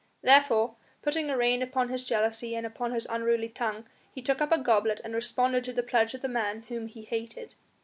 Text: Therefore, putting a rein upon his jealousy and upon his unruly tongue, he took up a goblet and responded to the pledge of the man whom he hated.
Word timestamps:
Therefore, 0.23 0.77
putting 1.03 1.29
a 1.29 1.37
rein 1.37 1.61
upon 1.61 1.89
his 1.89 2.07
jealousy 2.07 2.55
and 2.55 2.65
upon 2.65 2.91
his 2.91 3.05
unruly 3.05 3.49
tongue, 3.49 3.85
he 4.11 4.19
took 4.19 4.41
up 4.41 4.51
a 4.51 4.57
goblet 4.57 4.99
and 5.03 5.13
responded 5.13 5.63
to 5.65 5.73
the 5.73 5.83
pledge 5.83 6.15
of 6.15 6.23
the 6.23 6.27
man 6.27 6.63
whom 6.69 6.87
he 6.87 7.03
hated. 7.03 7.53